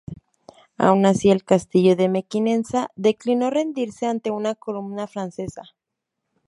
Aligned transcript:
Aun 0.79 1.05
así, 1.05 1.29
el 1.29 1.43
castillo 1.43 1.95
de 1.95 2.09
Mequinenza 2.09 2.89
declinó 2.95 3.51
rendirse 3.51 4.07
ante 4.07 4.31
una 4.31 4.55
columna 4.55 5.05
francesa. 5.05 5.61